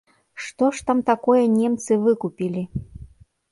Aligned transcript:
Што 0.45 0.69
ж 0.77 0.85
там 0.87 1.03
такое 1.11 1.43
немцы 1.59 2.01
выкупілі? 2.09 2.67